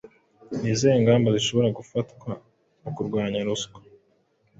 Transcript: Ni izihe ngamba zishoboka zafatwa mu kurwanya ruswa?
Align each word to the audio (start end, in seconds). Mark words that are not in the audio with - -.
Ni 0.59 0.69
izihe 0.73 0.95
ngamba 1.03 1.27
zishoboka 1.35 1.79
zafatwa 1.83 2.31
mu 2.81 2.89
kurwanya 2.95 3.39
ruswa? 3.47 3.77